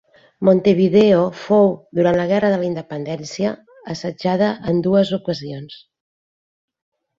[0.47, 1.69] Montevideo fou,
[1.99, 3.53] durant la guerra de la independència,
[3.95, 5.81] assetjada en dues ocasions.